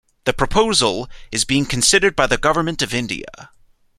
The 0.25 0.33
proposal 0.33 1.07
is 1.31 1.45
being 1.45 1.67
considered 1.67 2.15
by 2.15 2.25
the 2.25 2.39
Government 2.39 2.81
of 2.81 2.91
India. 2.91 3.51